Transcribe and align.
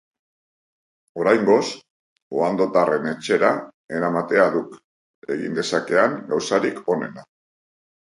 Oraingoz, 1.23 1.65
ohandotarren 2.37 3.05
etxera 3.11 3.51
eramatea 3.97 4.47
duk 4.55 4.73
egin 5.35 5.59
dezakean 5.61 6.17
gauzarik 6.33 6.81
onena. 6.95 7.27